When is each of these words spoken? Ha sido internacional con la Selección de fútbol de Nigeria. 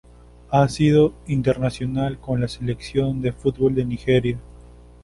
Ha 0.49 0.67
sido 0.67 1.13
internacional 1.27 2.17
con 2.19 2.41
la 2.41 2.47
Selección 2.47 3.21
de 3.21 3.33
fútbol 3.33 3.75
de 3.75 3.85
Nigeria. 3.85 4.39